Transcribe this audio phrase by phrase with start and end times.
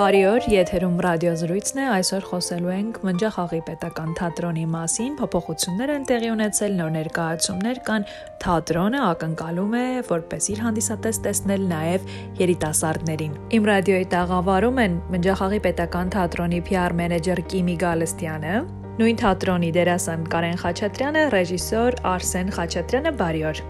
[0.00, 6.30] Բարի օր, եթերում ռադիոզրույցն է։ Այսօր խոսելու ենք Մնջախաղի պետական թատրոնի մասին։ Փոփոխություններ են տեղի
[6.32, 8.06] ունեցել, նոր ներկայացումներ կան։
[8.40, 16.14] Թատրոնը ակնկալում է, որպես իր հանդիսատես տեսնել նաև երիտասարդներին։ Իմ ռադիոյի տաղավարում են Մնջախաղի պետական
[16.16, 18.54] թատրոնի PR մենեջեր Կիմի Գալստյանը,
[19.02, 23.62] նույն թատրոնի դերասան Կարեն Խաչատրյանը, ռեժիսոր Արսեն Խաչատրյանը։ Բարի օր։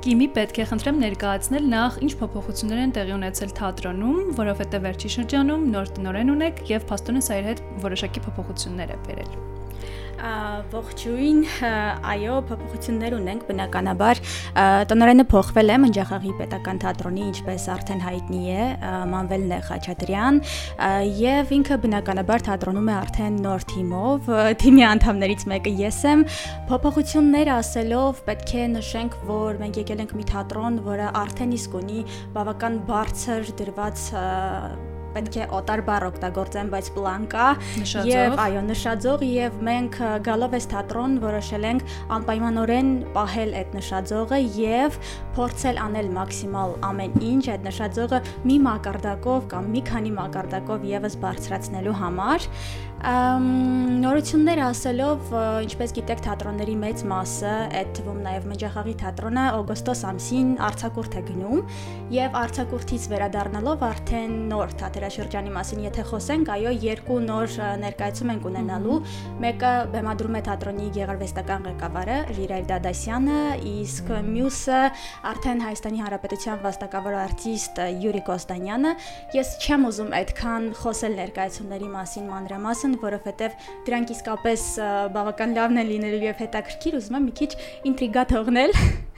[0.00, 5.68] Կիմի պետք է խնդրեմ ներկայացնել նախ ինչ փոփոխություններ են տեղի ունեցել թատրոնում, որովհետև վերջի շրջանում
[5.76, 9.49] նոր տնորեն ունեք եւ փաստորեն սա իր հետ որոշակի փոփոխություններ է բերել
[10.70, 11.38] ողջույն,
[12.10, 14.20] այո, փոփոխություններ ունենք բնականաբար։
[14.90, 18.66] Տնորենը փոխվել է Մնջախաղի պետական թատրոնի, ինչպես արդեն հայտնի է,
[19.12, 20.40] Մանվելն է Խաչատրյան,
[21.20, 26.26] եւ ինքը բնականաբար թատրոնում է արդեն նոր թիմով, թիմի անդամներից մեկը ես եմ։
[26.70, 32.06] Փոփոխություններ ասելով պետք է նշենք, որ մենք եկել ենք մի թատրոն, որը արդեն իսկ ունի
[32.36, 34.06] բավական բարձր դրված
[35.14, 37.46] պետք է օտար բառ օգտագործեմ, բայց պլան կա
[38.10, 44.98] եւ այո, նշաձող եւ մենք գալով այս թատրոն որոշել ենք անպայմանորեն պահել այդ նշաձողը եւ
[45.38, 51.96] փորձել անել մաքսիմալ ամեն ինչ այդ նշաձողը մի մակարդակով կամ մի քանի մակարդակով եւս բարձրացնելու
[52.00, 52.48] համար
[53.00, 55.30] նորություններ ասելով,
[55.64, 61.62] ինչպես գիտեք, թատրոնների մեծ մասը, այդ թվում նաև Մջախաղի թատրոնը օգոստոս ամսին արցակուրտ է գնում
[62.12, 68.98] եւ արցակուրտից վերադառնալով արդեն նոր թատերաշրջանի մասին եթե խոսենք, այո, երկու նոր ներկայացում ենք ունենալու։
[69.40, 73.40] Մեկը բեմադրում է թատրոնի գեղարվեստական ղեկավարը Ժիրայր Դադասյանը,
[73.70, 74.80] իսկ մյուսը
[75.30, 78.94] արդեն Հայաստանի Հանրապետության վաստակավոր արտիստ Յուրի Կոստանյանը։
[79.40, 84.64] Ես չեմ ուզում այդքան խոսել ներկայացումների մասին մանրամասն են, որովհետև դրանք իսկապես
[85.14, 87.52] բավական լավն են լինելու եւ հետաքրքիր, ուզում եմ մի քիչ
[87.90, 88.76] ինտրիգա թողնել։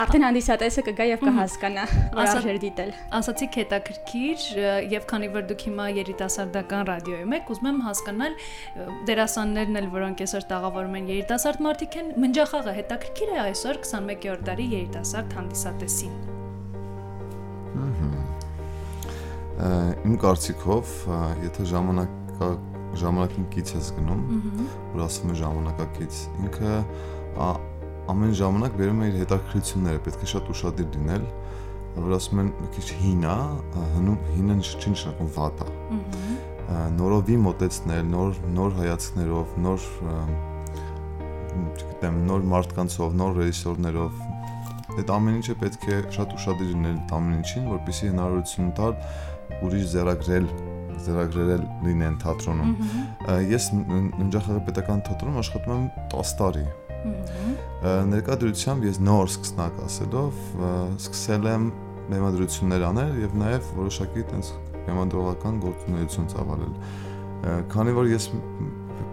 [0.00, 1.82] Արդեն հանդիսատեսը կգա եւ կհասկանա,
[2.14, 4.46] որ արժեր դիտել։ Ասացիք հետաքրքիր
[4.94, 8.38] եւ քանի որ դուք հիմա երիտասարդական ռադիոյում եք, ուզում եմ հասկանալ
[9.10, 14.68] դերասաններն էլ, որոնք այսօր տաղավարում են երիտասարդ մարդիկ են, մնջախաղը հետաքրքիր է այսօր 21-րդ դարի
[14.80, 16.14] երիտասարդ հանդիսատեսին։
[19.60, 20.92] Իմ կարծիքով,
[21.44, 22.46] եթե ժամանակը
[23.00, 24.22] ժամանակին կից ես գնում,
[24.94, 26.74] որ ասում է ժամանակակից, ինքը
[28.10, 31.26] ամեն ժամանակ բերում է իր հետաքրքրությունները, պետք է շատ ուշադիր լինել,
[32.00, 33.36] որ ասում են մի քիչ հինա,
[33.94, 35.68] հնում հինը չի նշանակում վատա։
[36.96, 39.86] Նորովի մոտեցնել, նոր նոր հայացքներով, նոր
[41.50, 44.20] չգիտեմ, նոր մարդկանցով, նոր ռեժիսորներով
[45.00, 48.94] այդ ամեն ինչը պետք է շատ ուշադիր լինել ամեն ինչին, որպեսզի հնարավորություն տալ
[49.66, 50.46] ուրիշ զերագրել
[51.06, 52.72] ձեռագրերել լինեն թատրոնում։
[53.50, 55.84] Ես Ննջախաղի պետական թատրոնում աշխատում եմ
[56.14, 56.64] 10 տարի։
[58.10, 60.40] Ներկա դրությամբ ես նոր սկսնակ ասելով
[61.00, 61.68] սկսել եմ
[62.10, 64.50] մեմադրություններ անել եւ նաեւ որոշակի տենց
[64.88, 66.74] մեմադրողական գործունեություն ծավալել։
[67.72, 68.26] Քանի որ ես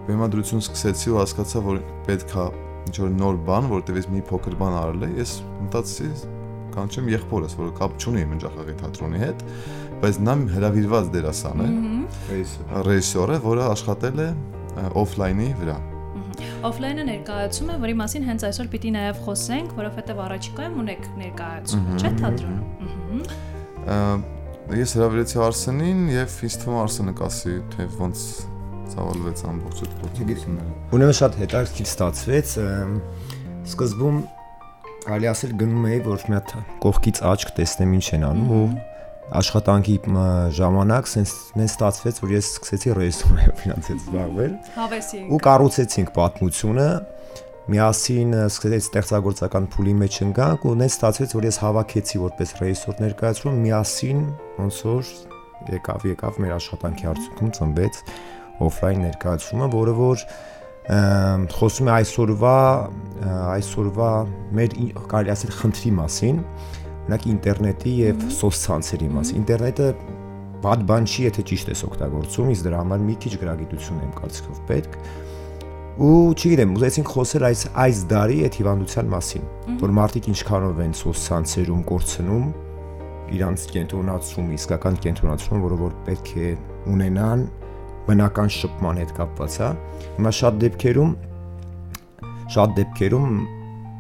[0.07, 2.47] մեմադրություն սկսեցի ու հասկացա, որ պետքա
[2.87, 5.33] ինչ որ նոր բան, որտեղ ես մի փոքր բան արել եմ, ես
[5.67, 6.36] մտածեցի
[6.77, 9.43] կանչեմ եղբորս, որը կապ չունի Մնջախաղի թատրոնի հետ,
[10.05, 11.69] բայց նա հրավիրված դերասան է,
[12.88, 14.31] ռեժիսոր է, որը աշխատել է
[15.03, 15.77] օֆլայնի վրա
[16.67, 22.11] օֆլայնը ներկայացում է, որի մասին հենց այսօր պիտի նաև խոսենք, որովհետև առաջիկայում ունեք ներկայացում, չէ՞
[22.21, 23.21] թատրոնում։
[24.77, 28.23] Ես հրավիրեցի Արսենին եւ ինձ թվում Արսենը կասի, թե ոնց
[28.93, 32.53] ցավալվեց ամբողջ այդ փոփոխությունները։ Ուրեմն շատ հետաքրքիր ստացվեց։
[33.67, 34.17] Սկզբում
[35.07, 36.53] կարելի ասել գնում էի, որ մի հատ
[36.84, 38.63] կողքից աչք տեսնեմ ինչ են անում ու
[39.38, 39.95] աշխատանքի
[40.57, 46.90] ժամանակ sense նեն ստացվեց, որ ես սկսեցի ռեժիսուրայով ֆինանսից զբաղվել։ Հավեսի։ Ու կառուցեցինք պատմությունը
[47.67, 53.57] միասին սկսեցի ստեղծագործական փուլի մեջ ընկանք ու նեն ստացվեց, որ ես հավաքեցի որպես ռեժիսոր ներկայացում
[53.67, 54.22] միասին
[54.57, 55.12] ոնց որ
[55.78, 58.00] եկավ եկավ մեր աշխատանքի արդյունքում ծնվեց
[58.67, 60.23] օֆլայն ներկայացումը, որը որ
[60.88, 62.57] խոսում է այսօրվա
[63.25, 64.11] այսօրվա
[64.57, 64.75] մեր
[65.11, 66.44] կարելի ասել խնդրի մասին,
[67.07, 69.85] Օրինակ ինտերնետի եւ սոցցանցերի մասին։ Ինտերնետը
[70.64, 74.58] բադ բան չի, եթե ճիշտ ես օգտագործում, իսկ դրա համար մի քիչ գրագիտություն եմ կարծիքով
[74.67, 74.97] պետք։
[76.03, 79.47] Ու չգիտեմ, ուզեցինք խոսել այս այս դարի այդ հիվանդության մասին,
[79.87, 82.46] որ մարդիկ ինչքանով են սոցցանցերում կորցնում
[83.37, 86.52] իրանց կենտրոնացում, իսկական կենտրոնացում, որը որ պետք է
[86.91, 87.47] ունենան
[88.08, 89.72] բնական շփման հետ կապված, հա։
[90.19, 91.16] Հիմա շատ դեպքերում
[92.55, 93.35] շատ դեպքերում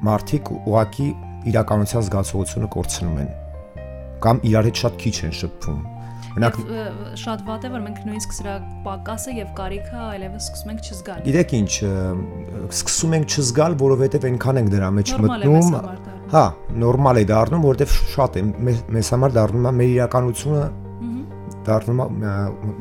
[0.07, 1.09] մարդիկ ուղակի
[1.51, 3.29] իրականության զգացողությունը կորցնում են
[4.23, 5.85] կամ իրար հետ շատ քիչ են շփվում
[6.37, 6.57] Մենակ
[7.17, 8.55] շատ վատ է որ մենք նույնիսկ սրա
[8.85, 11.71] պակասը եւ կարիքը այլևս սկսում ենք չզգալ։ Գիտեք ինչ,
[12.77, 15.77] սկսում ենք չզգալ, որովհետեւ այնքան ենք դրա մեջ մտնում։
[16.35, 16.43] Հա,
[16.83, 18.45] նորմալ է դառնում, որովհետեւ շատ է
[18.93, 20.61] մեզ համար դառնում է մեր իրականությունը
[21.67, 22.01] դառնում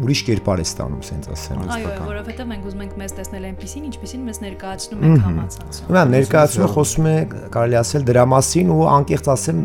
[0.07, 4.25] ուրիշ կերպար է ստանում, ասենց ասեմ։ Այո, որովհետև մենք ուզում ենք մեզ տեսնել այնպեսին, ինչպեսին
[4.27, 7.17] մեզ ներկայացնում ենք համացանցում։ Ուրեմն ներկայացումը խոսում է
[7.57, 9.61] կարելի ասել դրա մասին ու անկեղծ ասեմ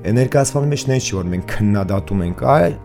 [0.00, 2.76] ներկայացման մեջ նեն չի որ մենք քննադատում ենք այլ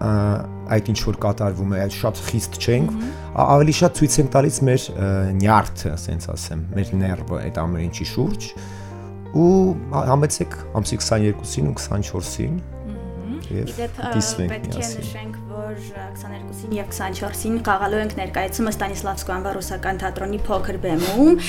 [0.76, 2.96] այդ ինչ որ կատարվում է, այդ շատ խիստ չենք,
[3.46, 4.88] ավելի շատ ցույց ենք տալիս մեր
[5.40, 8.50] նյարդը, ասենց ասեմ, մեր ներվը այդ ամեն ինչի շուրջ
[9.36, 9.56] ու
[9.96, 12.62] համեցեք ամսի 22-ին ու 24-ին
[13.52, 13.74] եւ
[14.16, 20.40] դիսվենք պետք է նշենք որ 22-ին եւ 24-ին խաղալու ենք ներկայացումը Ստանիսլավսկու անվան ռուսական թատրոնի
[20.46, 21.40] փոքր բեմում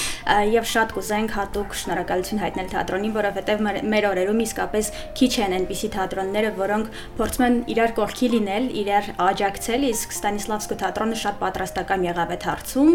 [0.53, 4.91] եւ շատ կուզենք հատուկ շնորհակալություն հայտնել թատրոնին, որովհետեւ մեր օրերում իսկապես
[5.21, 11.21] քիչ են այնպիսի թատրոնները, որոնք փորձում են իրար կողքի լինել, իրար աջակցել, իսկ Ստանիսլավսկու թատրոնը
[11.27, 12.93] շատ պատրաստական եղավ այդ հարցում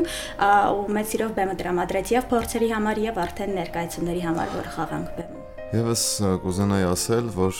[0.71, 5.39] ու մեծ սիրով բեմը դրամադրեց եւ փորձերի համար եւ արդեն ներկայացումների համար, որ խաղանք բեմում
[5.71, 6.01] Եվս
[6.43, 7.59] կուզենայի ասել, որ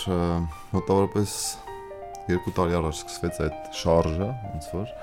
[0.74, 1.36] մոտավորապես
[2.32, 4.96] 2 տարի առաջ սկսվեց այդ շարժը, ոնց որ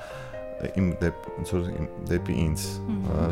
[0.79, 2.63] իմ դեպ ոնց որ իմ դեպի ինձ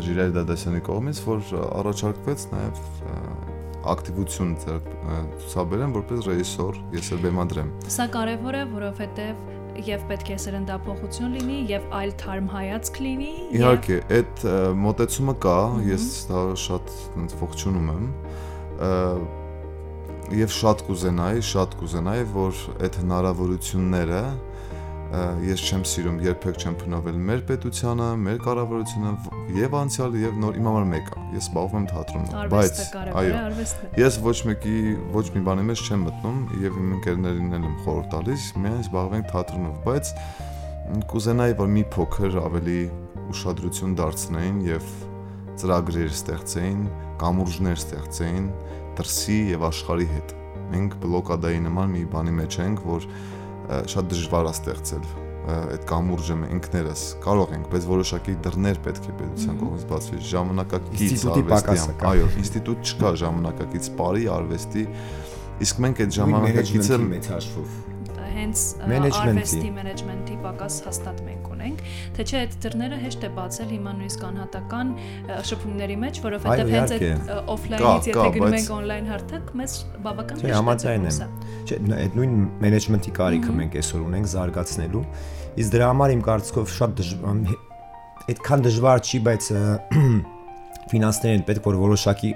[0.06, 2.80] Ժիրայր Դադասյանի կողմից, որ առաջարկվեց նաև
[3.86, 9.44] ակտիվություն ցուցաբերեմ որպես ռեժիսոր, ես էլ բեմադրեմ։ Սա կարևոր է, որովհետև
[9.86, 14.44] եւ պետք է սրնդափոխություն լինի եւ այլ թարմ հայացք լինի։ Իհարկե, այդ
[14.86, 15.58] մոտեցումը կա,
[15.90, 18.06] ես դա շատ ոնց ողջունում եմ
[20.34, 24.22] եւ շատ կուզենայի, շատ կուզենայի, որ այդ հնարավորությունները
[25.46, 29.12] ես չեմ սիրում երբեք չեմ փնովել մեր պետությանը, մեր կառավարությունը
[29.54, 32.80] եւ անցյալը եւ նոր իմ համար մեկը։ Ես զբաղվում եմ թատրոնով, բայց
[33.22, 33.44] այո,
[34.02, 34.76] ես ոչ մեկի
[35.14, 39.30] ոչ մի բանի մեջ չեմ մտնում եւ իմ ընկերներին էլ եմ խորհուրդ տալիս, միայն զբաղվենք
[39.30, 40.12] թատրոնով, բայց
[41.14, 42.80] կուզենայի որ մի փոքր ավելի
[43.30, 44.90] ուշադրություն դարձնեին եւ
[45.60, 46.82] ծրագրեր ստեղծեին,
[47.22, 48.50] կամուրջներ ստեղծեին,
[49.00, 50.34] դրսի եւ աշխարհի հետ։
[50.72, 53.06] Մենք բլոկադայի նման մի բանի մեջ ենք, որ
[53.92, 55.06] շատ դժվար է ստեղծել
[55.46, 61.94] այդ կամուրջը ինքներս կարող ենք, բայց որոշակի դռներ պետք է պետության կողմից բացվի ժամանակակից արվեստի։
[62.10, 64.86] Այո, ինստիտուտ չկա ժամանակակից բարի արվեստի,
[65.66, 67.95] իսկ մենք այդ ժամանակակիցը մեծ հաշվով
[68.36, 71.82] հենց արվեստի մենեջմենթի պակաս հաստատ մենք ունենք,
[72.16, 74.92] թե չէ այդ դռները հեշտ է բացել հիմա նույնիսկ անհատական
[75.50, 80.56] շփումների մեջ, որովհետև հենց այդ օֆլայնից եթե գնում ենք օնլայն հարթակ, մեզ բավական հեշտ է։
[80.56, 81.20] Համաձայն եմ։
[81.66, 82.36] Չէ, այդ նույն
[82.66, 85.04] մենեջմենթի կարիքը մենք այսօր ունենք զարգացնելու։
[85.56, 87.00] Իսկ դրա համար իմ կարծիքով շատ
[88.26, 89.48] այդքան դժվար չի, բայց
[90.90, 92.30] ֆինանսներն պետք որ որոշակի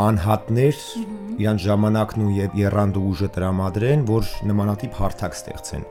[0.00, 0.78] անհատներ
[1.40, 5.84] իրան ժամանակն ու եւ երանդու ուժը տրամադրեն, որ նմանատիպ հարթակ ստեղծեն։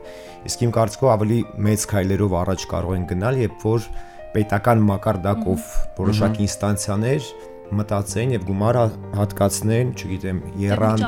[0.50, 3.86] Իսկ իմ կարծիքով ավելի մեծ քայլերով առաջ կարող են գնալ, երբ որ
[4.34, 5.70] պետական մակարդակով
[6.00, 7.30] որոշակի ինստանցիաներ
[7.70, 8.84] մտածեն եւ գումարը
[9.14, 11.04] հատկացնեն, չգիտեմ, երand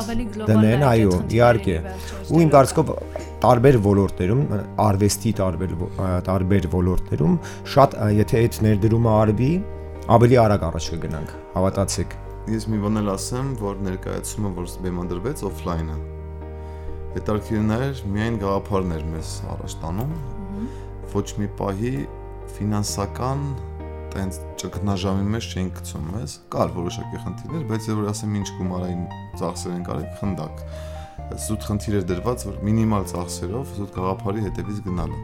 [0.46, 1.76] դնեն, այո, իհարկե։
[2.30, 2.92] Ու իմ կարծիքով
[3.42, 4.44] տարբեր ոլորտերում,
[4.86, 5.76] արվեստի տարբեր
[6.30, 7.38] տարբեր ոլորտերում
[7.74, 9.52] շատ եթե այդ ներդրումը արվի,
[10.18, 15.98] ավելի արագ առաջ կգնանք, հավատացեք ես մի բան էլ ասեմ, որ ներկայացումը, որ բեմադրվեց օֆլայնը։
[17.12, 20.16] Հետարքիրն էր միայն գաղափարներ մեզ առաջ տանում։
[21.12, 21.92] Ոչ մի պահի
[22.56, 23.44] ֆինանսական
[24.12, 29.04] տենց ճգնաժամի մեջ չէին գցում մեզ։ Կար որոշակի խնդիրներ, բայց որ ասեմ ինչ գումարային
[29.38, 30.64] ծախսեր են կարելի խնդակ։
[31.46, 35.20] Զուտ խնդիր էր դրված, որ մինիմալ ծախսերով զուտ գաղափարի հետևից գնալը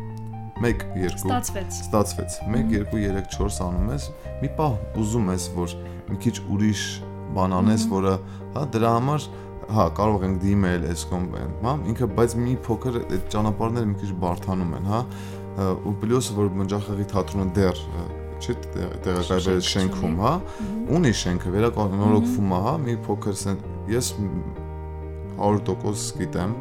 [0.58, 4.06] 1 2 ստացվեց ստացվեց 1 2 3 4 անում ես
[4.42, 4.72] մի պահ
[5.02, 5.74] ուզում ես որ
[6.08, 6.82] մի քիչ ուրիշ
[7.36, 8.14] բան անես, որը
[8.54, 9.26] հա դրա համար
[9.68, 11.24] հա կարող ենք դիմել այս կոմ,
[11.64, 15.00] հա ինքը բայց մի փոքր այդ ճանապարհները մի քիչ բարթանում են, հա
[15.88, 17.82] ու պլյուս որ մնջախաղի թատրոնը դեռ
[18.38, 18.54] չի
[19.04, 20.32] տեղակայվել շենքում, հա
[20.98, 23.60] ունի շենքը վերականգնորոգվում է, հա մի փոքր սեն
[23.92, 24.12] ես
[25.38, 26.54] 100% գիտեմ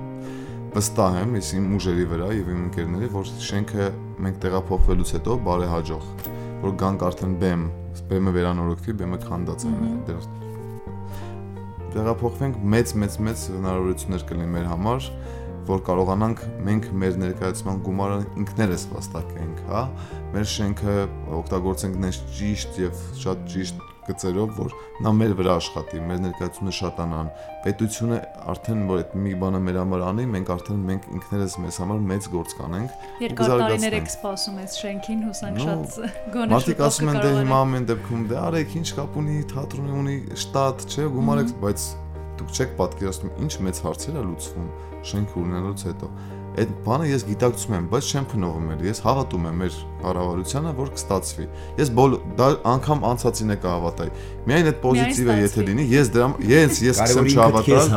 [0.78, 3.86] վստահ եմ ես իմ ուժերի վրա եւ իմ ընկերների որ շենքը
[4.26, 6.10] մենք տեղափոխվելուց հետո բարեհաջող
[6.66, 7.64] որ գանք արդեն բեմ
[8.12, 9.72] բեմը վերանորոգվի բեմը քանդած է
[10.10, 10.28] դեռ
[11.96, 15.10] տեղափոխվենք մեծ մեծ մեծ հնարավորություններ կլինի մեր համար,
[15.68, 19.84] որ կարողանանք մենք մեր ներկայացման գումարը ինքներս վաստակենք, հա,
[20.36, 20.96] մեր շենքը
[21.42, 27.32] օգտագործենք նես ճիշտ եւ շատ ճիշտ գծերով, որ նա մեր վրա աշխատի, մեր ներկայացումը շատանան։
[27.66, 28.20] Պետությունը
[28.54, 32.30] արդեն որ այդ մի բանը մեր համար անի, մենք արդեն մենք ինքներս մեզ համար մեծ
[32.38, 36.00] գործ կանենք։ Երկար տարիներ եք սպասում այս շենքին, հուսանք շատ
[36.38, 40.18] գոնե Մարդիկ ասում են դե հիմա ամեն դեպքում դե արեք ինչ կապ ունի, թատրոնի ունի
[40.48, 41.88] շտատ, չէ, գումարեք, բայց
[42.38, 44.68] դուք չեք պատկերացնում ինչ մեծ հարցեր է լուծվում
[45.14, 46.12] շենքը ունենալուց հետո
[46.58, 50.88] այդ բանը ես գիտակցում եմ, բայց չեմ փնովում էլ։ Ես հավատում եմ մեր կառավարությանը, որ
[50.96, 51.46] կստացվի։
[51.78, 54.14] Ես բոլ դա անգամ անցածին է կհավատայի։
[54.50, 57.92] Միայն այդ պոզիտիվը եթե լինի, ես դրա ես ես սկսեմ չհավատալ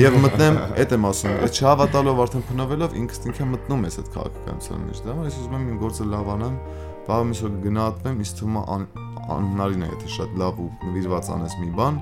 [0.00, 4.86] եւ մտնեմ, այդ եմ ասում, այդ չհավատալով արդեն փնովելով ինքս ինքը մտնում ես այդ քաղաքականության
[4.88, 6.56] մեջ։ Դա ես ուզում եմ իմ գործը լավանամ,
[7.10, 8.64] բավական մի շոկ գնահատվեմ, իսկ թվում է
[9.30, 12.00] անհնարին է, եթե շատ լավ ու նվիրված անես մի բան,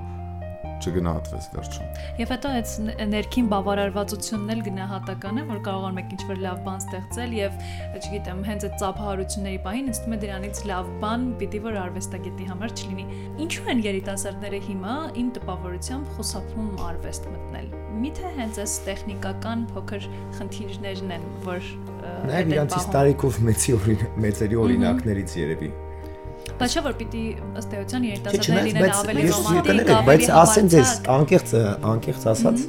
[0.79, 2.71] չգնահատվես վերջում։ Եվ հետո այդ
[3.13, 7.59] ներքին բավարարվածությունն էլ գնահատական է, որ կարողանում եք ինչ-որ լավ բան ստեղծել եւ,
[7.99, 12.75] չգիտեմ, հենց այդ ծափահարությունների պահին ինձ թվում է դրանից լավ բան պիտի որ արվեստագետի համար
[12.79, 13.05] չլինի։
[13.45, 17.69] Ինչու են երիտասարդները հիմա իմ տպավորությամբ խուսափում արվեստ մտնել։
[17.99, 20.09] Միթե հենց այս տեխնիկական փոքր
[20.39, 21.69] խնդիրներն են, որ
[22.29, 23.75] Նաև իրանցից տարիքով մեծի
[24.23, 25.69] մեծերի օրինակներից երևի
[26.59, 27.23] Բայց չէ որ պիտի
[27.59, 31.53] ըստ էության երիտասարդները լինեն ավելի ռոմանտիկ, բայց ասեն ձեզ անկեղծ
[31.89, 32.63] անկեղծ ասած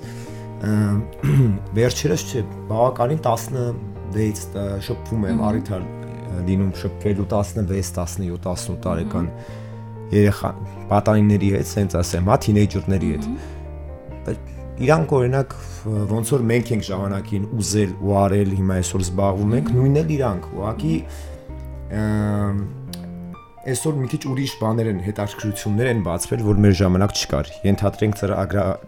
[1.78, 5.88] վերջերս չէ բավականին 16 շփվում եմ առիթար
[6.46, 9.28] լինում շփվելու 16, 17, 18 տարեկան
[10.14, 10.50] երեխա
[10.90, 13.28] պատանիների հետ, սենց ասեմ, հա, թինեյջերների հետ։
[14.26, 14.38] Բայց
[14.86, 15.54] իրանք օրինակ
[16.10, 20.48] ոնց որ մենք ենք ժամանակին ուզել ու արել, հիմա այսօր զբաղվում ենք, նույնն էլ իրանք,
[20.60, 20.94] ուղղակի
[23.70, 28.18] այսօր մի քիչ ուրիշ բաներ են, հետաքրքրություններ են բացվել, որ մեր ժամանակ չկար։ Ենթադրենք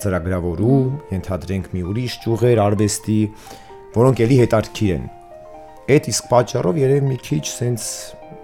[0.03, 3.19] ծրագրավորում, ենթադրենք մի ուրիշ ճյուղեր արվեստի,
[3.99, 5.07] որոնք էլի հետաքրքիր են։
[5.93, 7.87] Այդ իսկ պատճառով երևի մի քիչ սենց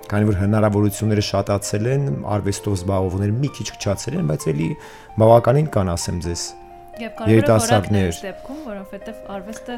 [0.08, 4.70] քանի որ հնարավորությունները շատացել են, արվեստով զբաղվողները մի քիչ քչացել են, բայց էլի
[5.20, 6.44] բավականին կան, ասեմ ձեզ
[6.98, 9.76] Եվ կարևորը որակն է դեպքում, որովհետև արվեստը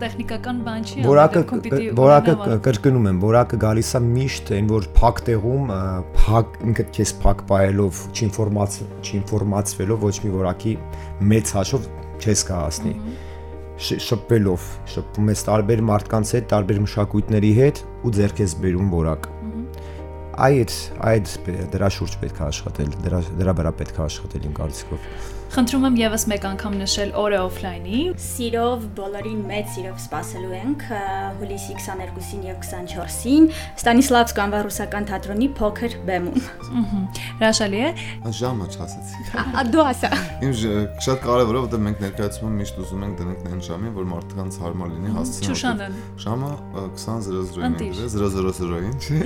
[0.00, 1.42] տեխնիկական բան չի, որակը
[2.00, 2.34] որակը
[2.66, 5.72] կրկնում եմ, որակը գալիս է միշտ այն որ փակ տեղում,
[6.20, 10.76] փակ ինքդ քեզ փակ բայելով, չինֆորմացիա, չինֆորմացվելով ոչ մի որակի
[11.32, 12.94] մեծ հաշով չես կհասնի
[13.80, 19.28] շփվելով, շփվում ես տարբեր մարդկանց հետ, տարբեր մշակույթների հետ ու ձեռք ես բերում որակ
[20.40, 20.74] այդ
[21.10, 21.32] այդ
[21.72, 25.96] դրա շուրջ պետք է աշխատել, դրա դրա վրա պետք է աշխատել իմ կարծիքով։ Խնդրում եմ
[25.98, 30.84] եւս մեկ անգամ նշել օրը օֆլայնի։ Սիրով բոլորին մեծ սիրով սպասելու ենք
[31.40, 33.48] հուլիսի 22-ին եւ 24-ին
[33.80, 36.38] Ստանիսլավսկ անվան ռուսական թատրոնի փոքր բեմում։
[36.70, 37.00] Ահա։
[37.40, 37.90] Հրաշալի է։
[38.38, 39.26] Ժամը չասեցի։
[39.74, 40.10] Դու ասա։
[40.46, 40.54] Իմ
[41.02, 44.94] շատ կարևոր է, որովհետեւ մենք ներկայացումը միշտ ուզում ենք դնենք նույն ժամին, որ մարդկանց հարմար
[44.94, 46.50] լինի հասցնել։ Ժամը
[47.00, 49.18] 20:00-ին ենք դրել, 00:00-ին, չի։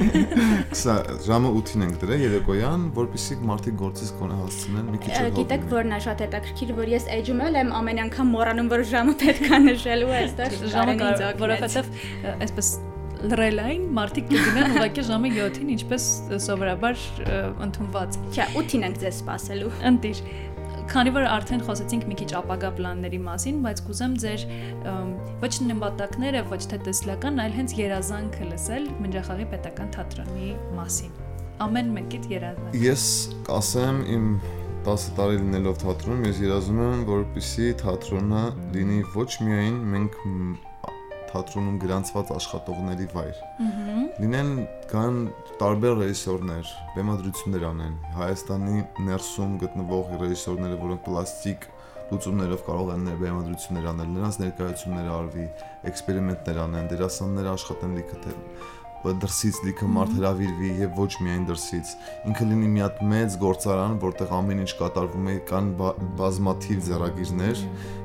[1.28, 6.00] ժամը 8-ին ենք դրել երեկոյան, որպեսզի մարդիկ գործից կոնե հասցնեն մի քիչ։ Գիտեք, որն է
[6.04, 10.16] շատ հետաքրքիր, որ ես էջում եմ ամեն անգամ մոռանում, որ ժամը պետք է նշելու է
[10.23, 10.97] այստեղ։ Ժամը
[11.42, 11.92] որովհետև
[12.44, 12.73] այսպես
[13.25, 16.09] լրելային մարդիկ կգնան ուղղակի ժամը 7-ին, ինչպես
[16.44, 17.04] սովորաբար
[17.66, 20.21] ընդունված։ Չէ, 8-ին ենք ձեզ սպասելու։ Ընտիր
[20.90, 24.44] քանի որ արդեն խոսեցինք մի քիչ ապագա պլանների մասին, բայց կուզեմ ձեր
[25.40, 31.16] ոչ նպատակները, ոչ թե տեսլական, այլ հենց երազանքը լսել Մնջախաղի պետական թատրոնի մասին։
[31.64, 33.06] Ամեն մեկիդ երազանք։ Ես
[33.49, 34.28] կասեմ իմ
[34.84, 38.40] 10 տարի լինելով թատրոնում, ես երազում եմ, որպեսզի թատրոնը
[38.74, 40.18] լինի ոչ միայն մենք
[41.30, 43.38] թատրոնում գրանցված աշխատողների վայր։
[44.20, 44.50] Լինեն
[44.92, 45.16] կան
[45.62, 51.68] տարբեր ռեժիսորներ, բեմադրություններ անեն։ Հայաստանի ներսում գտնվող ռեժիսորները, որոնք պլաստիկ
[52.12, 55.46] լուծումներով կարող են բեմադրություններ անել, նրանց ներկայացումներ արվի,
[55.88, 58.20] էքսպերիմենտներ անեն, դերասաններ աշխատեն լիքը
[59.04, 61.90] դրսից լիքը մարդ հravirվի եւ ոչ միայն դրսից
[62.30, 65.68] ինքը լինի մի հատ մեծ գործարան որտեղ ամեն ինչ կատարվում է կան
[66.20, 67.62] բազմաթիվ ձեռագիրներ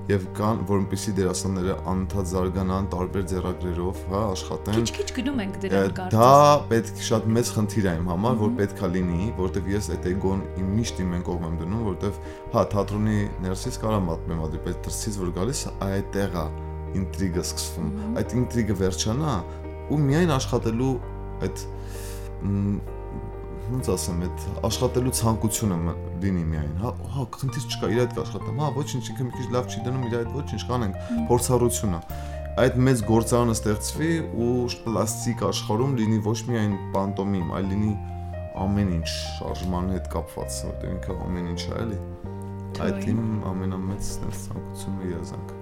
[0.09, 6.15] եւ կան որոնպեսի դերասանները անընդհատ զարգանան տարբեր ձեռագրերով, հա, աշխատեն։ Քիչ-քիչ գնում ենք դրան կարծես։
[6.15, 6.29] Դա
[6.71, 10.73] պետք շատ մեծ խնդիր է իմ համար, որ պետքա լինի, որտեվ ես այդ էգոն իմ
[10.79, 12.19] միշտ իմ կողմ եմ դնում, որտեվ
[12.57, 16.45] հա, թատրոնի ներսից կարա մատմեմ ադի, բայց դրսից որ գալիս այդտեղ է
[16.89, 19.33] ինտրիգը սկսվում։ Այդ ինտրիգը վերջանա,
[19.89, 20.93] ու միայն աշխատելու
[21.45, 21.65] այդ
[23.69, 25.77] ոնց ասեմ, այդ աշխատելու ցանկությունը
[26.23, 29.69] լինի միայն, հա, հա, խնդիր չկա, իր հետ կաշխատեմ, հա, ոչինչ, ինքը մի քիչ լավ
[29.69, 31.99] չի դնում, իր հետ ոչինչ կանենք, փորձառությունը։
[32.59, 34.09] Այդ մեծ գործարանը ստեղծվի
[34.45, 34.55] ու
[34.87, 37.93] պլաստիկ աշխարհում լինի ոչ միայն պանտոմիմ, այլ լինի
[38.65, 42.01] ամեն ինչ շարժման հետ կապված, որտեղ ինքը ամեն ինչ է, էլի։
[42.89, 45.58] Այդ իմ ամենամեծ ցանկությունը երազանքը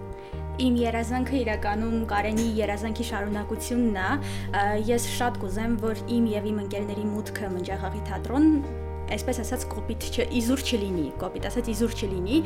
[0.58, 4.10] իմ երազանքը իրականում Կարենի երազանքի շարունակությունն է։
[4.88, 8.52] Ես շատ կուզեմ, որ իմ եւ իմ ընկերների մուտքը Մնջախաղի թատրոն
[9.08, 12.40] այսպես ասած կոպիտ չ իզուր չլինի, կոպիտ ասած իզուր չլինի,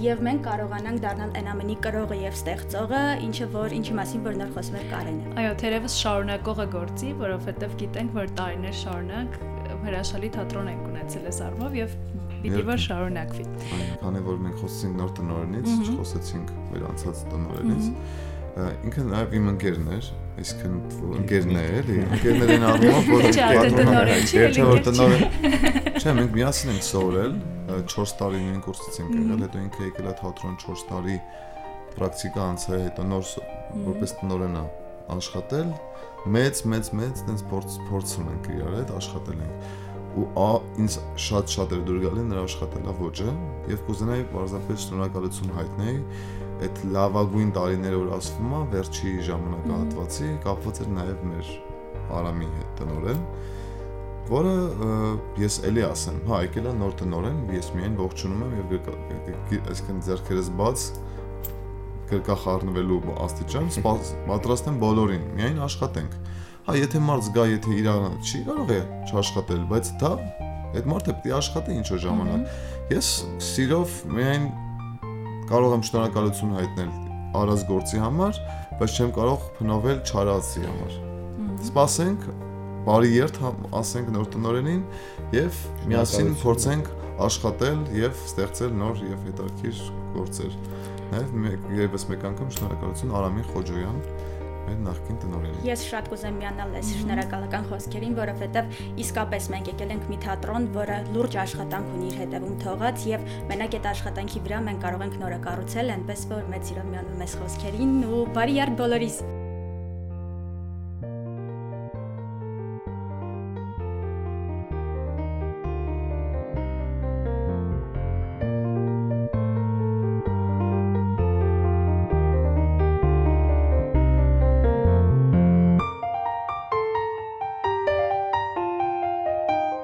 [0.00, 4.54] եւ մենք կարողանանք դառնալ այն ամենի կրողը եւ ստեղծողը, ինչը որ ինչի մասին որ նոր
[4.56, 9.38] խոսում էր Կարենը։ Այո, թերևս շարունակողը գործի, որովհետեւ գիտենք, որ տարիներ շարունակ
[9.84, 11.94] հրաշալի թատրոն ենք ունեցել այս առումով եւ
[12.40, 13.44] պիտի որ շարունակվի։
[13.76, 17.88] Այն քանի որ մենք խոսեցինք նոր տնօրենից, չխոսեցինք մեր անցած տնօրենից,
[18.60, 20.08] ինքը նաև իմ ընկերն էր,
[20.40, 20.74] այսինքն
[21.20, 23.22] ընկերն է, էլի, ընկերներին առումով որ
[23.76, 24.38] տնօրեն չի,
[26.00, 27.38] չէ, մենք միասին ենք սովորել
[27.94, 31.16] 4 տարի նույն կուրսից ենք եղել, հետո ինքը եկել է թատրոն 4 տարի
[31.94, 33.30] պրակտիկա անցա, հետո նոր
[33.90, 34.64] որպես տնօրեն է
[35.14, 35.70] աշխատել
[36.28, 39.70] մեծ մեծ մեծ տենց փորձ փորձում ենք իրար հետ աշխատել ենք
[40.18, 40.50] ու ա
[40.82, 43.34] ինձ շատ-շատ էր դուր գալի նրա աշխատելա ոճը
[43.70, 46.00] եւ կուզենայի բարձրապես շնորհակալություն հայտնել
[46.66, 51.52] այդ լավագույն տարիները որ ասվում է վերջի ժամանակահատվածի կապված էր նաեւ մեր
[52.10, 53.22] Արամի հետ տնորեն
[54.30, 54.56] որը
[55.40, 60.50] ես էլի ասեմ հա եկել է նոր տնորեն ես միայն ողջունում եմ եւ այսինքն ձեռքերս
[60.60, 60.84] բաց
[62.10, 66.16] գրկախառնվելու աստիճան պատրաստ եմ բոլորին, միայն աշխատենք։
[66.66, 67.86] Հա, եթե մարդ զգա, եթե իր
[68.20, 70.10] չի կարող է չաշխատել, բայց դա
[70.70, 72.58] այդ մարդը պետք է աշխատի ինչ որ ժամանակ։
[72.92, 73.08] Ես
[73.46, 74.44] սիրով միայն
[75.50, 76.90] կարող եմ շնորհակալություն հայտնել
[77.40, 78.40] արած գործի համար,
[78.80, 80.94] բայց չեմ կարող փնովել չարացի համար։
[81.70, 82.28] Սպասենք,
[82.86, 83.40] բարի երթ
[83.80, 84.84] ասենք նոր տնորենին
[85.36, 86.92] եւ միասին փորձենք
[87.26, 89.82] աշխատել եւ ստեղծել նոր եւ հետաքրքիր
[90.14, 90.54] գործեր։
[91.10, 93.98] Նաև մեկ եւս մեկ անգամ շնորհակալություն Արամին Խոջոյան
[94.70, 100.06] մեր նախկին տնօրենին։ Ես շատ կուզեմ միանալ այս շնորհակալական խոսքերին, որովհետև իսկապես մենք եկել ենք
[100.10, 104.82] մի թատրոն, որը լուրջ աշխատանք ունի իր հետևում թողած եւ մենակ այդ աշխատանքի վրա մենք
[104.86, 109.22] կարող ենք նորակառուցել, այնպես որ մեծ սիրով միանում ես խոսքերին ու բարի երբ բոլորիս։